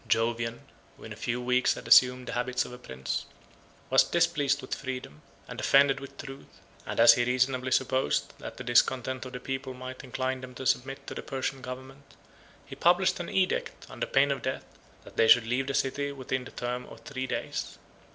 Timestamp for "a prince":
2.73-3.25